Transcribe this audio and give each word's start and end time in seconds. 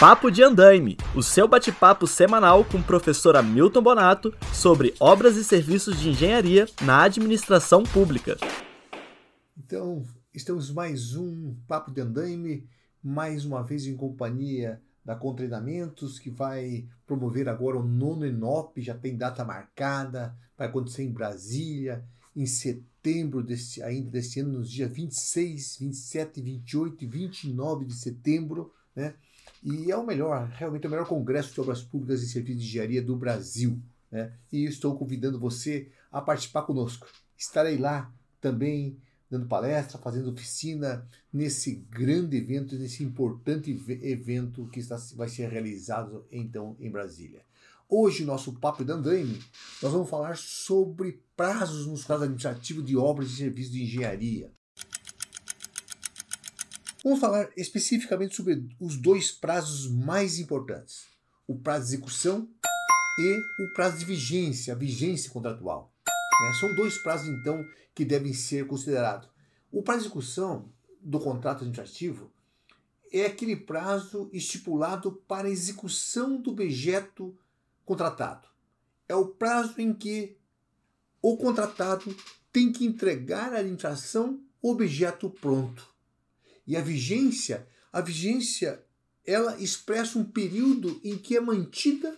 Papo 0.00 0.30
de 0.30 0.42
Andaime, 0.42 0.96
o 1.14 1.22
seu 1.22 1.46
bate-papo 1.46 2.06
semanal 2.06 2.64
com 2.64 2.78
o 2.78 2.82
professor 2.82 3.36
Hamilton 3.36 3.82
Bonato 3.82 4.34
sobre 4.50 4.94
obras 4.98 5.36
e 5.36 5.44
serviços 5.44 6.00
de 6.00 6.08
engenharia 6.08 6.66
na 6.80 7.02
administração 7.02 7.82
pública. 7.82 8.38
Então, 9.58 10.02
estamos 10.32 10.70
mais 10.72 11.14
um 11.14 11.54
Papo 11.68 11.90
de 11.90 12.00
Andaime, 12.00 12.66
mais 13.04 13.44
uma 13.44 13.62
vez 13.62 13.86
em 13.86 13.94
companhia 13.94 14.80
da 15.04 15.14
Contreinamentos, 15.14 16.18
que 16.18 16.30
vai 16.30 16.88
promover 17.06 17.46
agora 17.46 17.76
o 17.76 17.86
nono 17.86 18.24
Enop, 18.24 18.80
já 18.80 18.94
tem 18.94 19.18
data 19.18 19.44
marcada, 19.44 20.34
vai 20.56 20.66
acontecer 20.66 21.02
em 21.02 21.12
Brasília, 21.12 22.02
em 22.34 22.46
setembro 22.46 23.42
desse, 23.42 23.82
ainda 23.82 24.12
deste 24.12 24.40
ano, 24.40 24.60
nos 24.60 24.70
dias 24.70 24.90
26, 24.90 25.76
27, 25.78 26.40
28 26.40 27.04
e 27.04 27.06
29 27.06 27.84
de 27.84 27.94
setembro, 27.94 28.72
né? 28.96 29.14
E 29.62 29.90
é 29.90 29.96
o 29.96 30.06
melhor, 30.06 30.48
realmente 30.48 30.84
é 30.84 30.88
o 30.88 30.90
melhor 30.90 31.06
congresso 31.06 31.52
de 31.52 31.60
obras 31.60 31.82
públicas 31.82 32.22
e 32.22 32.28
serviços 32.28 32.62
de 32.62 32.68
engenharia 32.68 33.02
do 33.02 33.16
Brasil. 33.16 33.78
Né? 34.10 34.32
E 34.50 34.64
estou 34.64 34.96
convidando 34.96 35.38
você 35.38 35.90
a 36.10 36.20
participar 36.20 36.62
conosco. 36.62 37.06
Estarei 37.36 37.76
lá 37.76 38.12
também 38.40 38.98
dando 39.30 39.46
palestra, 39.46 39.98
fazendo 39.98 40.30
oficina 40.30 41.06
nesse 41.32 41.76
grande 41.88 42.36
evento, 42.36 42.74
nesse 42.76 43.04
importante 43.04 43.70
evento 44.02 44.66
que 44.72 44.80
está, 44.80 44.96
vai 45.14 45.28
ser 45.28 45.48
realizado 45.48 46.26
então 46.32 46.76
em 46.80 46.90
Brasília. 46.90 47.42
Hoje, 47.88 48.24
nosso 48.24 48.52
Papo 48.54 48.84
da 48.84 48.94
Andaime, 48.94 49.40
nós 49.82 49.92
vamos 49.92 50.10
falar 50.10 50.36
sobre 50.36 51.22
prazos 51.36 51.86
nos 51.86 52.04
casos 52.04 52.24
administrativos 52.24 52.84
de 52.84 52.96
obras 52.96 53.30
e 53.30 53.36
serviços 53.36 53.72
de 53.72 53.82
engenharia. 53.82 54.52
Vamos 57.02 57.18
falar 57.18 57.50
especificamente 57.56 58.36
sobre 58.36 58.68
os 58.78 58.96
dois 58.96 59.32
prazos 59.32 59.90
mais 59.90 60.38
importantes: 60.38 61.06
o 61.46 61.58
prazo 61.58 61.86
de 61.86 61.94
execução 61.94 62.48
e 63.18 63.38
o 63.62 63.72
prazo 63.74 63.98
de 63.98 64.04
vigência, 64.04 64.74
a 64.74 64.76
vigência 64.76 65.30
contratual. 65.30 65.92
Né? 66.06 66.52
São 66.60 66.74
dois 66.74 66.98
prazos, 66.98 67.28
então, 67.28 67.64
que 67.94 68.04
devem 68.04 68.34
ser 68.34 68.66
considerados. 68.66 69.28
O 69.72 69.82
prazo 69.82 70.00
de 70.00 70.06
execução 70.06 70.70
do 71.00 71.18
contrato 71.18 71.58
administrativo 71.58 72.30
é 73.12 73.26
aquele 73.26 73.56
prazo 73.56 74.28
estipulado 74.32 75.12
para 75.26 75.48
a 75.48 75.50
execução 75.50 76.40
do 76.40 76.50
objeto 76.50 77.36
contratado. 77.84 78.46
É 79.08 79.14
o 79.14 79.26
prazo 79.26 79.80
em 79.80 79.92
que 79.92 80.36
o 81.22 81.36
contratado 81.36 82.14
tem 82.52 82.70
que 82.70 82.84
entregar 82.84 83.52
à 83.52 83.58
administração 83.58 84.40
o 84.62 84.70
objeto 84.70 85.30
pronto. 85.30 85.88
E 86.70 86.76
a 86.76 86.80
vigência, 86.80 87.66
a 87.92 88.00
vigência, 88.00 88.80
ela 89.26 89.60
expressa 89.60 90.16
um 90.16 90.24
período 90.24 91.00
em 91.02 91.18
que 91.18 91.36
é 91.36 91.40
mantida 91.40 92.16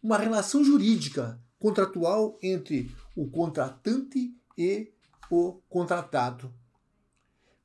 uma 0.00 0.16
relação 0.16 0.62
jurídica 0.62 1.36
contratual 1.58 2.38
entre 2.40 2.94
o 3.16 3.28
contratante 3.28 4.32
e 4.56 4.92
o 5.28 5.54
contratado. 5.68 6.54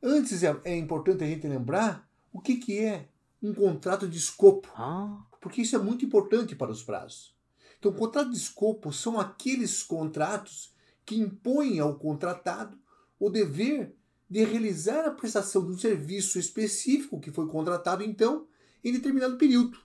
Antes 0.01 0.41
é, 0.41 0.59
é 0.65 0.75
importante 0.75 1.23
a 1.23 1.27
gente 1.27 1.47
lembrar 1.47 2.09
o 2.33 2.41
que, 2.41 2.55
que 2.55 2.79
é 2.79 3.07
um 3.39 3.53
contrato 3.53 4.07
de 4.07 4.17
escopo, 4.17 4.67
ah. 4.75 5.23
porque 5.39 5.61
isso 5.61 5.75
é 5.75 5.79
muito 5.79 6.03
importante 6.03 6.55
para 6.55 6.71
os 6.71 6.81
prazos. 6.81 7.35
Então, 7.77 7.93
contrato 7.93 8.31
de 8.31 8.37
escopo 8.37 8.91
são 8.91 9.19
aqueles 9.19 9.83
contratos 9.83 10.73
que 11.05 11.15
impõem 11.15 11.79
ao 11.79 11.93
contratado 11.93 12.75
o 13.19 13.29
dever 13.29 13.95
de 14.33 14.43
realizar 14.43 15.05
a 15.05 15.11
prestação 15.11 15.63
de 15.63 15.73
um 15.73 15.77
serviço 15.77 16.39
específico 16.39 17.19
que 17.19 17.29
foi 17.29 17.45
contratado, 17.45 18.01
então, 18.01 18.47
em 18.83 18.91
determinado 18.91 19.37
período. 19.37 19.77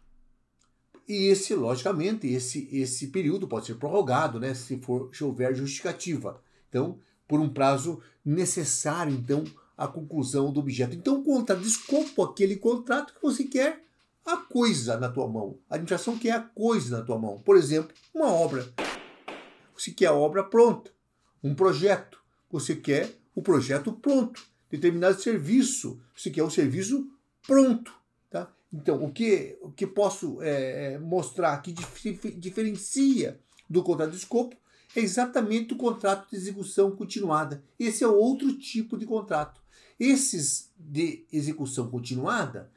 E 1.07 1.27
esse, 1.27 1.55
logicamente, 1.55 2.27
esse, 2.27 2.67
esse 2.73 3.09
período 3.09 3.47
pode 3.47 3.67
ser 3.67 3.75
prorrogado, 3.75 4.41
né, 4.41 4.55
se, 4.55 4.79
for, 4.79 5.15
se 5.15 5.23
houver 5.23 5.55
justificativa. 5.55 6.43
Então, 6.67 6.99
por 7.29 7.41
um 7.41 7.51
prazo 7.51 8.01
necessário, 8.25 9.13
então, 9.13 9.45
à 9.77 9.87
conclusão 9.87 10.51
do 10.51 10.61
objeto. 10.61 10.97
Então, 10.97 11.19
o 11.19 11.23
contrato 11.23 11.61
de 11.61 11.69
escopo, 11.69 12.23
aquele 12.23 12.57
contrato 12.57 13.13
que 13.13 13.21
você 13.21 13.45
quer 13.45 13.85
a 14.25 14.39
coisa 14.39 14.97
na 14.97 15.11
tua 15.11 15.29
mão. 15.29 15.59
A 15.69 15.75
administração 15.75 16.17
quer 16.17 16.33
a 16.33 16.41
coisa 16.41 16.97
na 16.97 17.05
tua 17.05 17.19
mão. 17.19 17.39
Por 17.41 17.55
exemplo, 17.55 17.95
uma 18.15 18.33
obra. 18.33 18.67
Você 19.77 19.91
quer 19.91 20.07
a 20.07 20.15
obra 20.15 20.43
pronta. 20.43 20.91
Um 21.45 21.55
projeto. 21.55 22.19
Você 22.51 22.75
quer 22.75 23.15
o 23.39 23.43
projeto 23.43 23.93
pronto, 23.93 24.45
determinado 24.69 25.23
serviço, 25.23 26.01
você 26.13 26.29
quer 26.29 26.43
o 26.43 26.51
serviço 26.51 27.09
pronto. 27.47 27.95
Tá? 28.29 28.53
Então, 28.73 29.05
o 29.05 29.13
que, 29.13 29.57
o 29.63 29.71
que 29.71 29.87
posso 29.87 30.43
é, 30.43 30.95
é 30.95 30.99
mostrar 30.99 31.57
que 31.59 31.73
dif 31.73 32.35
diferencia 32.37 33.39
do 33.71 33.81
contrato 33.85 34.11
de 34.11 34.17
escopo 34.17 34.57
é 34.97 35.01
exatamente 35.01 35.73
o 35.73 35.77
contrato 35.77 36.29
de 36.29 36.35
execução 36.37 36.91
continuada. 36.97 37.63
Esse 37.79 38.03
é 38.03 38.09
outro 38.09 38.53
tipo 38.55 38.99
de 38.99 39.07
contrato. 39.07 39.61
Esses 40.01 40.73
de 40.77 41.25
execução 41.33 41.89
continuada, 41.89 42.73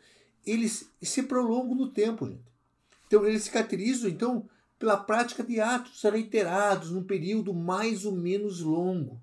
eles 0.45 0.87
se 1.01 1.23
prolongam 1.23 1.73
no 1.73 1.89
tempo, 1.89 2.27
gente. 2.27 2.51
Então, 3.07 3.25
eles 3.25 3.45
se 3.45 3.49
caracterizam, 3.49 4.07
então, 4.07 4.47
pela 4.77 4.95
prática 4.95 5.43
de 5.43 5.59
atos 5.59 6.03
reiterados 6.03 6.91
num 6.91 7.03
período 7.03 7.51
mais 7.51 8.05
ou 8.05 8.11
menos 8.11 8.59
longo. 8.59 9.19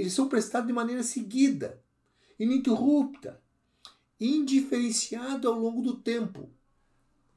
Eles 0.00 0.12
são 0.12 0.28
prestados 0.28 0.66
de 0.66 0.72
maneira 0.72 1.02
seguida, 1.02 1.82
ininterrupta, 2.38 3.40
indiferenciado 4.20 5.48
ao 5.48 5.58
longo 5.58 5.80
do 5.80 5.96
tempo. 5.96 6.50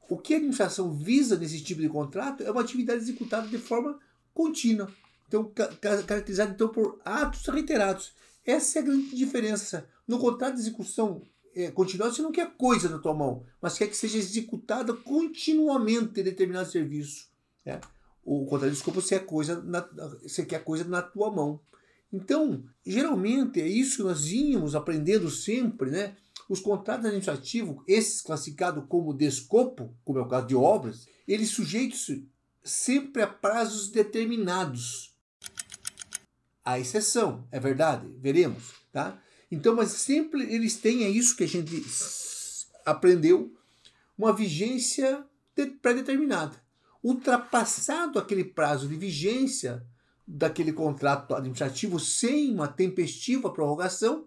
O 0.08 0.18
que 0.18 0.34
a 0.34 0.36
administração 0.36 0.92
visa 0.92 1.36
nesse 1.36 1.62
tipo 1.62 1.80
de 1.80 1.88
contrato 1.88 2.42
é 2.42 2.50
uma 2.50 2.60
atividade 2.60 3.00
executada 3.00 3.48
de 3.48 3.58
forma 3.58 3.98
contínua, 4.34 4.92
então 5.26 5.50
caracterizada 5.80 6.52
então 6.52 6.68
por 6.68 7.00
atos 7.04 7.46
reiterados. 7.46 8.12
Essa 8.44 8.78
é 8.78 8.82
a 8.82 8.84
grande 8.84 9.14
diferença. 9.14 9.88
No 10.06 10.18
contrato 10.18 10.54
de 10.54 10.60
execução 10.60 11.22
é, 11.54 11.70
continuada, 11.70 12.12
você 12.12 12.22
não 12.22 12.32
quer 12.32 12.56
coisa 12.56 12.88
na 12.88 12.98
tua 12.98 13.14
mão, 13.14 13.44
mas 13.60 13.78
quer 13.78 13.86
que 13.86 13.96
seja 13.96 14.18
executada 14.18 14.92
continuamente 14.94 16.22
determinado 16.22 16.70
serviço. 16.70 17.28
Né? 17.64 17.80
O 18.24 18.44
contrato 18.46 18.70
de 18.70 18.76
escopo 18.76 19.00
você, 19.00 19.16
é 19.16 19.18
coisa 19.18 19.62
na, 19.62 19.80
você 20.22 20.44
quer 20.44 20.62
coisa 20.64 20.84
na 20.84 21.02
tua 21.02 21.30
mão. 21.30 21.60
Então, 22.12 22.64
geralmente 22.84 23.60
é 23.60 23.68
isso 23.68 23.98
que 23.98 24.02
nós 24.02 24.24
vínhamos 24.24 24.74
aprendendo 24.74 25.30
sempre, 25.30 25.90
né? 25.90 26.16
Os 26.48 26.58
contratos 26.58 27.06
administrativos, 27.06 27.82
esses 27.86 28.20
classificados 28.20 28.84
como 28.88 29.14
de 29.14 29.26
escopo, 29.26 29.94
como 30.04 30.18
é 30.18 30.22
o 30.22 30.28
caso 30.28 30.48
de 30.48 30.56
obras, 30.56 31.06
eles 31.26 31.50
sujeitos 31.50 32.10
sempre 32.64 33.22
a 33.22 33.26
prazos 33.26 33.88
determinados. 33.88 35.14
A 36.64 36.78
exceção, 36.78 37.46
é 37.52 37.60
verdade, 37.60 38.06
veremos, 38.18 38.74
tá? 38.92 39.22
Então, 39.50 39.74
mas 39.74 39.92
sempre 39.92 40.42
eles 40.52 40.76
têm, 40.76 41.04
é 41.04 41.08
isso 41.08 41.36
que 41.36 41.44
a 41.44 41.48
gente 41.48 41.84
aprendeu, 42.84 43.54
uma 44.18 44.32
vigência 44.32 45.24
pré-determinada. 45.80 46.60
Ultrapassado 47.02 48.18
aquele 48.18 48.44
prazo 48.44 48.88
de 48.88 48.96
vigência, 48.96 49.84
daquele 50.32 50.72
contrato 50.72 51.34
administrativo 51.34 51.98
sem 51.98 52.54
uma 52.54 52.68
tempestiva 52.68 53.50
prorrogação, 53.50 54.26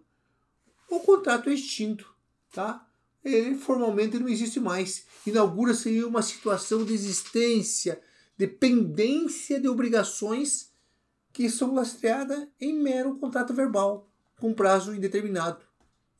o 0.90 1.00
contrato 1.00 1.50
é 1.50 1.54
extinto, 1.54 2.14
tá? 2.52 2.86
Ele 3.24 3.56
formalmente 3.56 4.20
não 4.20 4.28
existe 4.28 4.60
mais. 4.60 5.06
Inaugura-se 5.26 6.04
uma 6.04 6.22
situação 6.22 6.84
de 6.84 6.94
existência, 6.94 8.02
dependência 8.38 9.60
de 9.60 9.70
obrigações 9.70 10.74
que 11.32 11.50
são 11.50 11.74
lastreadas 11.74 12.48
em 12.60 12.74
mero 12.74 13.16
contrato 13.16 13.54
verbal, 13.54 14.10
com 14.40 14.54
prazo 14.54 14.94
indeterminado. 14.94 15.66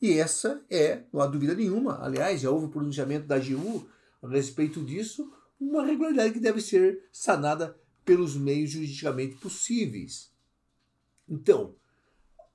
E 0.00 0.18
essa 0.18 0.64
é, 0.70 1.02
não 1.12 1.20
há 1.20 1.26
dúvida 1.26 1.54
nenhuma, 1.54 2.02
aliás, 2.02 2.40
já 2.40 2.50
houve 2.50 2.68
pronunciamento 2.68 3.26
da 3.26 3.36
AGU 3.36 3.86
a 4.22 4.28
respeito 4.28 4.82
disso, 4.82 5.30
uma 5.60 5.84
regularidade 5.84 6.32
que 6.32 6.40
deve 6.40 6.60
ser 6.60 7.04
sanada 7.12 7.78
pelos 8.04 8.36
meios 8.36 8.70
juridicamente 8.70 9.36
possíveis. 9.36 10.30
Então, 11.28 11.74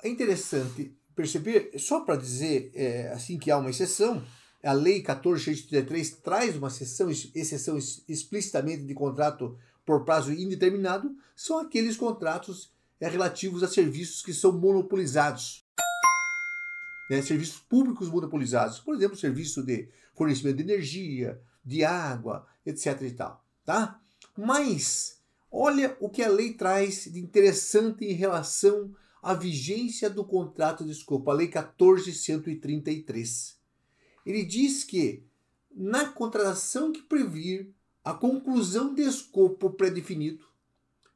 é 0.01 0.07
interessante 0.07 0.95
perceber, 1.15 1.71
só 1.77 2.01
para 2.01 2.15
dizer 2.15 2.71
é, 2.73 3.09
assim 3.09 3.37
que 3.37 3.51
há 3.51 3.57
uma 3.57 3.69
exceção, 3.69 4.23
a 4.63 4.73
Lei 4.73 5.01
14.633 5.03 6.21
traz 6.21 6.55
uma 6.55 6.67
exceção, 6.67 7.09
exceção 7.09 7.77
explicitamente 8.07 8.83
de 8.83 8.93
contrato 8.93 9.57
por 9.85 10.05
prazo 10.05 10.31
indeterminado, 10.31 11.15
são 11.35 11.59
aqueles 11.59 11.97
contratos 11.97 12.71
é, 12.99 13.07
relativos 13.07 13.63
a 13.63 13.67
serviços 13.67 14.21
que 14.21 14.33
são 14.33 14.51
monopolizados. 14.51 15.65
Né, 17.09 17.21
serviços 17.23 17.57
públicos 17.57 18.07
monopolizados, 18.07 18.79
por 18.79 18.95
exemplo, 18.95 19.17
serviço 19.17 19.63
de 19.63 19.89
fornecimento 20.13 20.57
de 20.57 20.63
energia, 20.63 21.41
de 21.65 21.83
água, 21.83 22.45
etc. 22.63 23.01
e 23.01 23.11
tal. 23.11 23.43
Tá? 23.65 23.99
Mas 24.37 25.18
Olha 25.51 25.97
o 25.99 26.07
que 26.09 26.21
a 26.21 26.29
lei 26.29 26.53
traz 26.53 27.11
de 27.11 27.19
interessante 27.19 28.05
em 28.05 28.13
relação 28.13 28.93
à 29.21 29.33
vigência 29.33 30.09
do 30.09 30.23
contrato 30.23 30.85
de 30.85 30.91
escopo, 30.91 31.31
a 31.31 31.33
Lei 31.33 31.49
14.133. 31.49 33.55
Ele 34.25 34.45
diz 34.45 34.83
que 34.83 35.23
na 35.71 36.09
contratação 36.09 36.91
que 36.91 37.01
previr 37.01 37.71
a 38.03 38.13
conclusão 38.13 38.93
de 38.93 39.01
escopo 39.01 39.69
pré-definido, 39.71 40.45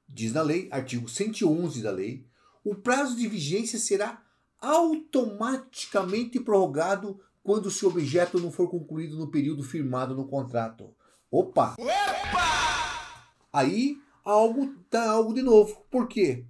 diz 0.08 0.32
na 0.34 0.42
lei, 0.42 0.68
artigo 0.72 1.08
111 1.08 1.82
da 1.82 1.92
lei, 1.92 2.26
o 2.64 2.76
prazo 2.76 3.16
de 3.16 3.28
vigência 3.28 3.80
será 3.80 4.24
automaticamente 4.60 6.40
prorrogado 6.40 7.20
quando 7.44 7.70
seu 7.70 7.90
objeto 7.90 8.40
não 8.40 8.52
for 8.52 8.70
concluído 8.70 9.18
no 9.18 9.30
período 9.30 9.64
firmado 9.64 10.16
no 10.16 10.28
contrato. 10.28 10.96
Opa! 11.30 11.76
Opa! 11.78 13.34
Aí 13.52 14.02
algo 14.24 14.74
tá 14.90 15.10
algo 15.10 15.34
de 15.34 15.42
novo. 15.42 15.86
Por 15.90 16.08
quê? 16.08 16.46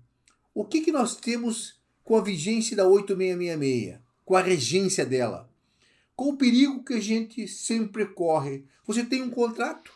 O 0.53 0.63
que, 0.65 0.81
que 0.81 0.91
nós 0.91 1.15
temos 1.15 1.79
com 2.03 2.15
a 2.15 2.21
vigência 2.21 2.75
da 2.77 2.87
8666? 2.87 3.99
Com 4.23 4.35
a 4.35 4.41
regência 4.41 5.05
dela? 5.05 5.49
Com 6.15 6.29
o 6.29 6.37
perigo 6.37 6.83
que 6.83 6.93
a 6.93 6.99
gente 6.99 7.47
sempre 7.47 8.05
corre. 8.05 8.65
Você 8.85 9.03
tem 9.03 9.21
um 9.21 9.29
contrato, 9.29 9.91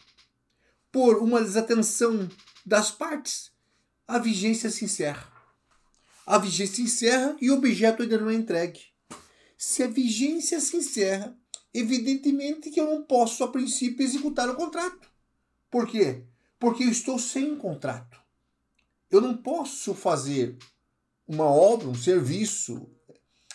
por 0.92 1.18
uma 1.18 1.42
desatenção 1.42 2.28
das 2.66 2.90
partes, 2.90 3.52
a 4.08 4.18
vigência 4.18 4.70
se 4.70 4.86
encerra. 4.86 5.32
A 6.26 6.38
vigência 6.38 6.78
se 6.78 6.82
encerra 6.82 7.38
e 7.40 7.52
o 7.52 7.56
objeto 7.56 8.02
ainda 8.02 8.18
não 8.18 8.30
é 8.30 8.34
entregue. 8.34 8.82
Se 9.58 9.84
a 9.84 9.88
vigência 9.88 10.60
se 10.60 10.78
encerra, 10.78 11.38
evidentemente 11.74 12.70
que 12.70 12.80
eu 12.80 12.86
não 12.86 13.04
posso, 13.04 13.44
a 13.44 13.52
princípio, 13.52 14.04
executar 14.04 14.50
o 14.50 14.56
contrato. 14.56 15.10
Por 15.70 15.88
quê? 15.88 16.24
Porque 16.60 16.84
eu 16.84 16.90
estou 16.90 17.20
sem 17.20 17.56
contrato. 17.56 18.20
Eu 19.10 19.22
não 19.22 19.38
posso 19.38 19.94
fazer 19.94 20.58
uma 21.28 21.46
obra, 21.46 21.88
um 21.88 21.96
serviço, 21.96 22.90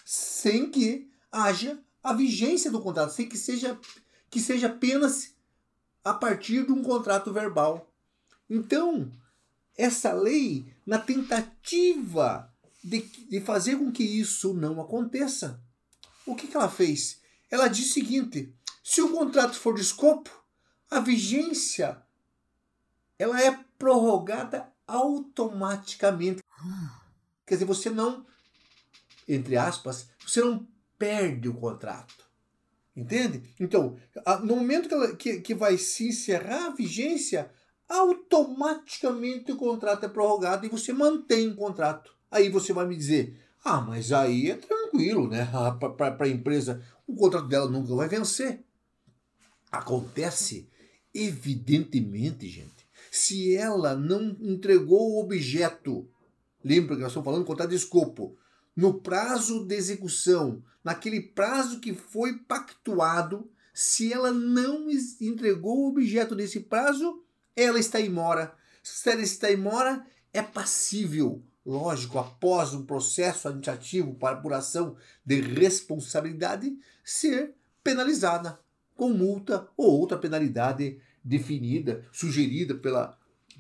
sem 0.04 0.70
que 0.70 1.10
haja 1.30 1.82
a 2.02 2.12
vigência 2.12 2.70
do 2.70 2.80
contrato, 2.80 3.12
sem 3.12 3.28
que 3.28 3.36
seja, 3.36 3.78
que 4.30 4.40
seja 4.40 4.66
apenas 4.66 5.34
a 6.04 6.12
partir 6.12 6.66
de 6.66 6.72
um 6.72 6.82
contrato 6.82 7.32
verbal. 7.32 7.90
Então, 8.48 9.10
essa 9.76 10.12
lei, 10.12 10.66
na 10.84 10.98
tentativa 10.98 12.52
de, 12.82 13.00
de 13.00 13.40
fazer 13.40 13.76
com 13.76 13.90
que 13.90 14.02
isso 14.02 14.52
não 14.52 14.80
aconteça, 14.80 15.60
o 16.26 16.34
que, 16.34 16.46
que 16.46 16.56
ela 16.56 16.68
fez? 16.68 17.20
Ela 17.50 17.68
diz 17.68 17.90
o 17.90 17.92
seguinte: 17.92 18.54
se 18.82 19.00
o 19.00 19.12
contrato 19.12 19.58
for 19.58 19.74
de 19.74 19.80
escopo, 19.80 20.30
a 20.90 21.00
vigência 21.00 22.02
ela 23.22 23.40
é 23.40 23.56
prorrogada 23.78 24.68
automaticamente. 24.86 26.42
Quer 27.46 27.54
dizer, 27.54 27.64
você 27.64 27.88
não, 27.88 28.26
entre 29.28 29.56
aspas, 29.56 30.08
você 30.26 30.40
não 30.40 30.66
perde 30.98 31.48
o 31.48 31.54
contrato. 31.54 32.26
Entende? 32.96 33.42
Então, 33.58 33.96
no 34.42 34.56
momento 34.56 34.88
que, 34.88 34.94
ela, 34.94 35.16
que, 35.16 35.40
que 35.40 35.54
vai 35.54 35.78
se 35.78 36.08
encerrar 36.08 36.66
a 36.66 36.74
vigência, 36.74 37.50
automaticamente 37.88 39.52
o 39.52 39.56
contrato 39.56 40.04
é 40.04 40.08
prorrogado 40.08 40.66
e 40.66 40.68
você 40.68 40.92
mantém 40.92 41.48
o 41.48 41.56
contrato. 41.56 42.14
Aí 42.30 42.48
você 42.48 42.72
vai 42.72 42.86
me 42.86 42.96
dizer, 42.96 43.40
ah, 43.64 43.80
mas 43.80 44.12
aí 44.12 44.50
é 44.50 44.56
tranquilo, 44.56 45.28
né? 45.28 45.48
Para 45.96 46.24
a 46.24 46.28
empresa, 46.28 46.82
o 47.06 47.14
contrato 47.14 47.46
dela 47.46 47.70
nunca 47.70 47.94
vai 47.94 48.08
vencer. 48.08 48.64
Acontece, 49.70 50.68
evidentemente, 51.14 52.48
gente, 52.48 52.81
se 53.14 53.54
ela 53.54 53.94
não 53.94 54.34
entregou 54.40 55.12
o 55.12 55.20
objeto, 55.20 56.08
lembra 56.64 56.96
que 56.96 57.02
nós 57.02 57.10
estamos 57.10 57.26
falando? 57.26 57.44
Contrato 57.44 57.68
de 57.68 57.76
escopo, 57.76 58.38
no 58.74 59.02
prazo 59.02 59.66
de 59.66 59.74
execução, 59.74 60.64
naquele 60.82 61.20
prazo 61.20 61.78
que 61.78 61.92
foi 61.92 62.38
pactuado, 62.38 63.50
se 63.74 64.10
ela 64.10 64.32
não 64.32 64.88
entregou 65.20 65.80
o 65.80 65.88
objeto 65.88 66.34
desse 66.34 66.60
prazo, 66.60 67.22
ela 67.54 67.78
está 67.78 68.00
imora. 68.00 68.54
Se 68.82 69.10
ela 69.10 69.20
está 69.20 69.50
imora, 69.50 70.06
é 70.32 70.40
passível, 70.40 71.42
lógico, 71.66 72.18
após 72.18 72.72
um 72.72 72.86
processo 72.86 73.46
administrativo 73.46 74.14
para 74.14 74.38
apuração 74.38 74.96
de 75.22 75.38
responsabilidade, 75.38 76.74
ser 77.04 77.54
penalizada 77.84 78.58
com 78.96 79.10
multa 79.10 79.68
ou 79.76 80.00
outra 80.00 80.16
penalidade 80.16 80.98
definida, 81.24 82.04
sugerida 82.12 82.74
pela, 82.74 83.16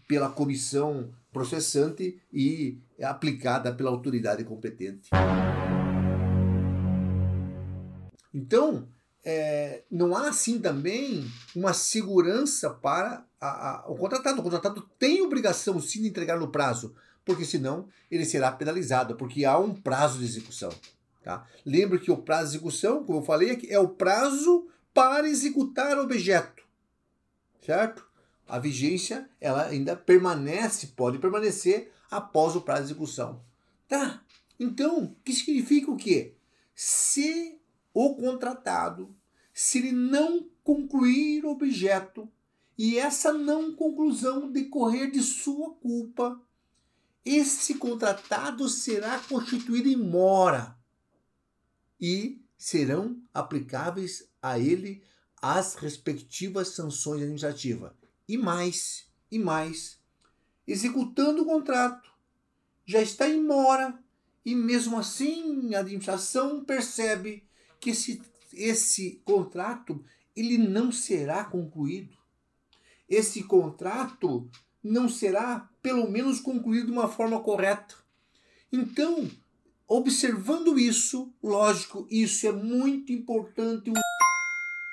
pela 0.08 0.28
comissão 0.28 1.12
processante 1.32 2.20
e 2.32 2.78
aplicada 3.00 3.74
pela 3.74 3.90
autoridade 3.90 4.44
competente. 4.44 5.10
Então, 8.34 8.88
é, 9.24 9.82
não 9.90 10.16
há 10.16 10.28
assim 10.28 10.58
também 10.58 11.24
uma 11.54 11.72
segurança 11.72 12.70
para 12.70 13.24
a, 13.40 13.70
a, 13.70 13.84
o 13.88 13.96
contratado. 13.96 14.40
O 14.40 14.42
contratado 14.42 14.82
tem 14.98 15.22
obrigação 15.22 15.80
sim 15.80 16.02
de 16.02 16.08
entregar 16.08 16.38
no 16.38 16.48
prazo, 16.48 16.94
porque 17.24 17.44
senão 17.44 17.88
ele 18.10 18.24
será 18.24 18.50
penalizado, 18.50 19.16
porque 19.16 19.44
há 19.44 19.58
um 19.58 19.74
prazo 19.74 20.18
de 20.18 20.24
execução. 20.24 20.70
Tá? 21.22 21.46
Lembre 21.64 22.00
que 22.00 22.10
o 22.10 22.16
prazo 22.16 22.50
de 22.50 22.56
execução, 22.56 23.04
como 23.04 23.20
eu 23.20 23.24
falei, 23.24 23.60
é 23.68 23.78
o 23.78 23.88
prazo 23.88 24.66
para 24.92 25.28
executar 25.28 25.96
o 25.98 26.02
objeto. 26.02 26.61
Certo? 27.64 28.12
a 28.52 28.58
vigência 28.58 29.28
ela 29.40 29.66
ainda 29.66 29.96
permanece, 29.96 30.88
pode 30.88 31.18
permanecer 31.18 31.90
após 32.10 32.54
o 32.54 32.60
prazo 32.60 32.82
de 32.82 32.90
execução. 32.90 33.42
Tá? 33.88 34.22
Então, 34.60 35.16
que 35.24 35.32
significa 35.32 35.90
o 35.90 35.96
quê? 35.96 36.34
Se 36.74 37.58
o 37.94 38.14
contratado, 38.14 39.16
se 39.54 39.78
ele 39.78 39.92
não 39.92 40.46
concluir 40.62 41.46
o 41.46 41.50
objeto 41.50 42.30
e 42.76 42.98
essa 42.98 43.32
não 43.32 43.74
conclusão 43.74 44.52
decorrer 44.52 45.10
de 45.10 45.22
sua 45.22 45.72
culpa, 45.76 46.38
esse 47.24 47.76
contratado 47.76 48.68
será 48.68 49.18
constituído 49.20 49.88
em 49.88 49.96
mora 49.96 50.76
e 51.98 52.44
serão 52.58 53.18
aplicáveis 53.32 54.28
a 54.42 54.58
ele 54.58 55.02
as 55.42 55.74
respectivas 55.74 56.68
sanções 56.68 57.22
administrativas 57.22 57.90
e 58.28 58.38
mais, 58.38 59.06
e 59.28 59.40
mais, 59.40 59.98
executando 60.66 61.42
o 61.42 61.46
contrato. 61.46 62.12
Já 62.86 63.02
está 63.02 63.28
em 63.28 63.42
mora 63.42 63.98
e 64.44 64.54
mesmo 64.54 64.96
assim 64.98 65.74
a 65.74 65.80
administração 65.80 66.64
percebe 66.64 67.44
que 67.80 67.90
esse, 67.90 68.22
esse 68.52 69.20
contrato 69.24 70.04
ele 70.36 70.56
não 70.56 70.92
será 70.92 71.44
concluído. 71.44 72.16
Esse 73.08 73.42
contrato 73.42 74.48
não 74.82 75.08
será, 75.08 75.68
pelo 75.82 76.10
menos, 76.10 76.40
concluído 76.40 76.86
de 76.86 76.92
uma 76.92 77.08
forma 77.08 77.40
correta. 77.40 77.94
Então, 78.72 79.30
observando 79.86 80.78
isso, 80.78 81.32
lógico, 81.42 82.06
isso 82.10 82.46
é 82.46 82.52
muito 82.52 83.12
importante. 83.12 83.92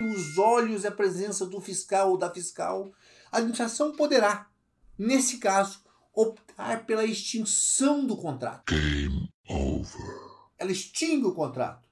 Os 0.02 0.38
olhos 0.38 0.86
e 0.86 0.88
a 0.88 0.92
presença 0.92 1.46
do 1.46 1.60
fiscal 1.60 2.12
ou 2.12 2.18
da 2.18 2.30
fiscal 2.30 2.90
a 3.30 3.38
administração 3.38 3.92
poderá, 3.92 4.50
nesse 4.98 5.40
caso, 5.40 5.82
optar 6.14 6.86
pela 6.86 7.04
extinção 7.04 8.06
do 8.06 8.16
contrato. 8.16 8.74
Game 8.74 9.30
over. 9.50 10.02
Ela 10.58 10.72
extingue 10.72 11.26
o 11.26 11.34
contrato. 11.34 11.88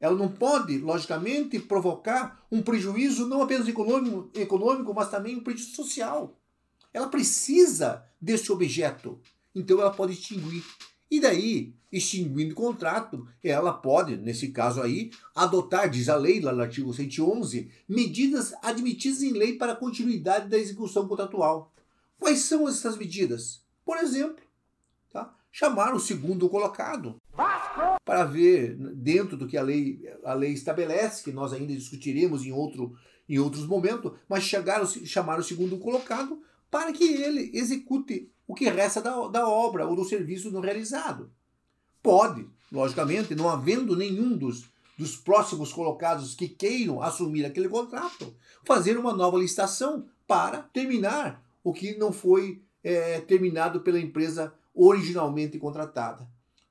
Ela 0.00 0.16
não 0.16 0.28
pode, 0.28 0.76
logicamente, 0.78 1.60
provocar 1.60 2.44
um 2.50 2.60
prejuízo 2.60 3.28
não 3.28 3.42
apenas 3.42 3.68
econômico, 3.68 4.28
econômico, 4.34 4.92
mas 4.92 5.08
também 5.08 5.36
um 5.36 5.42
prejuízo 5.42 5.74
social. 5.76 6.36
Ela 6.92 7.08
precisa 7.08 8.04
desse 8.20 8.50
objeto. 8.50 9.20
Então 9.54 9.80
ela 9.80 9.92
pode 9.92 10.14
extinguir. 10.14 10.64
E 11.14 11.20
daí, 11.20 11.72
extinguindo 11.92 12.54
o 12.54 12.56
contrato, 12.56 13.24
ela 13.40 13.72
pode, 13.72 14.16
nesse 14.16 14.48
caso 14.48 14.82
aí, 14.82 15.12
adotar, 15.32 15.88
diz 15.88 16.08
a 16.08 16.16
lei, 16.16 16.40
lá 16.40 16.52
no 16.52 16.60
artigo 16.60 16.92
111, 16.92 17.70
medidas 17.88 18.52
admitidas 18.60 19.22
em 19.22 19.30
lei 19.30 19.56
para 19.56 19.76
continuidade 19.76 20.48
da 20.48 20.58
execução 20.58 21.06
contratual. 21.06 21.72
Quais 22.18 22.40
são 22.40 22.68
essas 22.68 22.98
medidas? 22.98 23.62
Por 23.84 23.96
exemplo, 23.98 24.42
tá? 25.12 25.32
chamar 25.52 25.94
o 25.94 26.00
segundo 26.00 26.48
colocado 26.48 27.14
para 28.04 28.24
ver 28.24 28.74
dentro 28.76 29.36
do 29.36 29.46
que 29.46 29.56
a 29.56 29.62
lei, 29.62 30.02
a 30.24 30.34
lei 30.34 30.50
estabelece, 30.50 31.22
que 31.22 31.30
nós 31.30 31.52
ainda 31.52 31.72
discutiremos 31.72 32.44
em, 32.44 32.50
outro, 32.50 32.98
em 33.28 33.38
outros 33.38 33.68
momentos, 33.68 34.10
mas 34.28 34.42
chegar, 34.42 34.84
chamar 34.84 35.38
o 35.38 35.44
segundo 35.44 35.78
colocado 35.78 36.42
para 36.74 36.92
que 36.92 37.04
ele 37.04 37.52
execute 37.54 38.28
o 38.48 38.52
que 38.52 38.68
resta 38.68 39.00
da, 39.00 39.28
da 39.28 39.48
obra 39.48 39.86
ou 39.86 39.94
do 39.94 40.04
serviço 40.04 40.50
não 40.50 40.60
realizado. 40.60 41.30
Pode, 42.02 42.48
logicamente, 42.72 43.32
não 43.32 43.48
havendo 43.48 43.94
nenhum 43.94 44.36
dos, 44.36 44.64
dos 44.98 45.16
próximos 45.16 45.72
colocados 45.72 46.34
que 46.34 46.48
queiram 46.48 47.00
assumir 47.00 47.44
aquele 47.44 47.68
contrato, 47.68 48.34
fazer 48.64 48.98
uma 48.98 49.12
nova 49.12 49.38
licitação 49.38 50.06
para 50.26 50.62
terminar 50.62 51.40
o 51.62 51.72
que 51.72 51.96
não 51.96 52.10
foi 52.10 52.60
é, 52.82 53.20
terminado 53.20 53.82
pela 53.82 54.00
empresa 54.00 54.52
originalmente 54.74 55.60
contratada. 55.60 56.28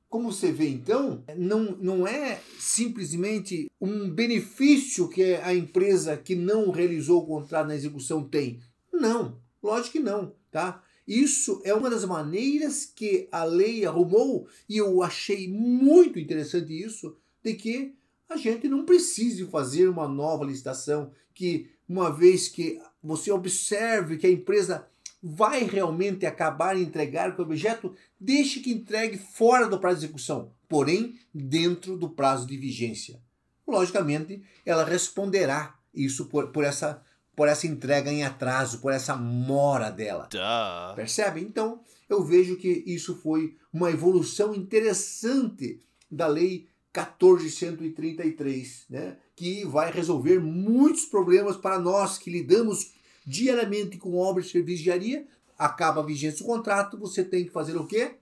como 0.10 0.34
você 0.34 0.52
vê 0.52 0.68
então, 0.68 1.24
não, 1.38 1.78
não 1.80 2.06
é 2.06 2.42
simplesmente 2.60 3.72
um 3.80 4.10
benefício 4.10 5.08
que 5.08 5.36
a 5.36 5.56
empresa 5.56 6.18
que 6.18 6.36
não 6.36 6.72
realizou 6.72 7.24
o 7.24 7.26
contrato 7.26 7.68
na 7.68 7.76
execução 7.76 8.22
tem. 8.22 8.60
Não, 8.92 9.42
lógico 9.64 9.94
que 9.94 10.00
não, 10.00 10.36
tá? 10.52 10.84
Isso 11.08 11.62
é 11.64 11.74
uma 11.74 11.90
das 11.90 12.06
maneiras 12.06 12.86
que 12.86 13.28
a 13.32 13.44
lei 13.44 13.86
arrumou 13.86 14.48
e 14.70 14.78
eu 14.78 15.02
achei 15.02 15.48
muito 15.50 16.20
interessante 16.20 16.72
isso, 16.72 17.18
de 17.44 17.54
que 17.56 17.96
a 18.30 18.38
gente 18.38 18.68
não 18.68 18.86
precise 18.86 19.46
fazer 19.48 19.88
uma 19.90 20.08
nova 20.08 20.46
licitação, 20.46 21.12
que 21.34 21.70
uma 21.88 22.10
vez 22.10 22.48
que 22.48 22.80
você 23.02 23.32
observe 23.32 24.18
que 24.18 24.28
a 24.28 24.32
empresa 24.32 24.88
vai 25.22 25.64
realmente 25.64 26.26
acabar 26.26 26.78
entregar 26.78 27.38
o 27.38 27.42
objeto, 27.42 27.96
deixe 28.20 28.60
que 28.60 28.72
entregue 28.72 29.18
fora 29.18 29.68
do 29.68 29.80
prazo 29.80 30.00
de 30.00 30.06
execução, 30.06 30.52
porém 30.68 31.18
dentro 31.34 31.98
do 31.98 32.10
prazo 32.10 32.46
de 32.46 32.58
vigência. 32.58 33.22
Logicamente, 33.66 34.44
ela 34.66 34.84
responderá 34.84 35.78
isso 35.94 36.26
por, 36.26 36.48
por 36.48 36.64
essa 36.64 37.02
por 37.36 37.48
essa 37.48 37.68
entrega 37.68 38.12
em 38.12 38.24
atraso, 38.24 38.80
por 38.80 38.92
essa 38.92 39.16
mora 39.16 39.90
dela. 39.90 40.28
Duh. 40.30 40.96
Percebe? 40.96 41.42
Então, 41.42 41.82
eu 42.10 42.24
vejo 42.24 42.58
que 42.58 42.84
isso 42.86 43.16
foi 43.16 43.56
uma 43.72 43.90
evolução 43.90 44.54
interessante 44.54 45.82
da 46.10 46.28
lei 46.28 46.68
1433, 46.96 48.86
né? 48.90 49.18
que 49.36 49.66
vai 49.66 49.92
resolver 49.92 50.40
muitos 50.40 51.06
problemas 51.06 51.58
para 51.58 51.80
nós 51.80 52.20
que 52.20 52.30
lidamos 52.30 52.94
diariamente 53.26 53.98
com 53.98 54.16
obras 54.16 54.46
de 54.46 54.52
serviço 54.52 54.84
de 54.84 54.90
engenharia, 54.90 55.26
acaba 55.58 56.02
a 56.02 56.06
vigência 56.06 56.40
do 56.40 56.46
contrato, 56.46 57.00
você 57.00 57.24
tem 57.24 57.46
que 57.46 57.52
fazer 57.52 57.76
o 57.78 57.88
quê? 57.88 58.16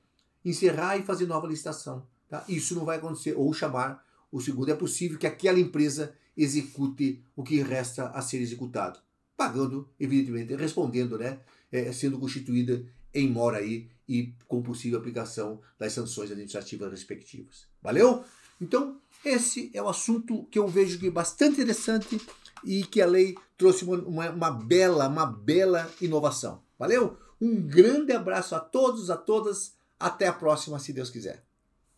Encerrar 0.46 0.98
e 0.98 1.04
fazer 1.04 1.26
nova 1.26 1.48
licitação. 1.48 2.08
Tá? 2.30 2.46
Isso 2.48 2.76
não 2.76 2.86
vai 2.86 2.98
acontecer, 2.98 3.34
ou 3.36 3.54
chamar 3.54 4.02
o 4.32 4.40
segundo. 4.40 4.72
É 4.72 4.76
possível 4.76 5.18
que 5.18 5.28
aquela 5.28 5.60
empresa 5.60 6.14
execute 6.36 7.24
o 7.36 7.44
que 7.44 7.62
resta 7.62 8.10
a 8.10 8.22
ser 8.22 8.42
executado, 8.42 9.00
pagando, 9.36 9.90
evidentemente, 10.00 10.56
respondendo, 10.56 11.18
né? 11.18 11.40
É, 11.72 11.92
sendo 11.92 12.20
constituída 12.20 12.86
em 13.14 13.30
mora 13.30 13.58
aí 13.58 13.90
e 14.08 14.34
com 14.48 14.62
possível 14.62 15.00
aplicação 15.00 15.62
das 15.80 15.94
sanções 15.94 16.32
administrativas 16.32 16.92
respectivas. 16.92 17.66
Valeu? 17.82 18.24
Então, 18.60 19.00
esse 19.24 19.72
é 19.74 19.82
o 19.82 19.88
assunto 19.88 20.44
que 20.46 20.60
eu 20.60 20.68
vejo 20.68 21.00
que 21.00 21.08
é 21.08 21.12
bastante 21.12 21.54
interessante 21.54 22.20
e 22.64 22.84
que 22.84 23.02
a 23.02 23.06
lei 23.06 23.36
trouxe 23.58 23.86
uma, 23.86 23.98
uma, 23.98 24.30
uma 24.30 24.52
bela, 24.52 25.08
uma 25.08 25.26
bela 25.26 25.90
inovação. 26.02 26.62
Valeu? 26.78 27.18
Um 27.40 27.56
grande 27.56 28.12
abraço 28.12 28.54
a 28.56 28.60
todos, 28.60 29.10
a 29.10 29.18
todas. 29.18 29.74
Até 30.00 30.28
a 30.28 30.34
próxima, 30.34 30.80
se 30.80 30.92
Deus 30.92 31.10
quiser. 31.10 31.44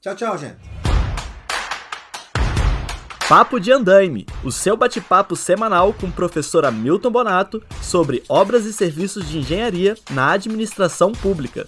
Tchau, 0.02 0.16
tchau, 0.16 0.38
gente. 0.38 0.83
Papo 3.36 3.60
de 3.60 3.72
Andaime, 3.72 4.28
o 4.44 4.52
seu 4.52 4.78
bate-papo 4.78 5.36
semanal 5.36 5.92
com 5.92 6.06
o 6.06 6.12
professor 6.12 6.64
Hamilton 6.66 7.10
Bonato 7.10 7.64
sobre 7.82 8.22
obras 8.30 8.64
e 8.66 8.72
serviços 8.72 9.28
de 9.28 9.40
engenharia 9.40 9.96
na 10.12 10.34
administração 10.34 11.12
pública. 11.14 11.66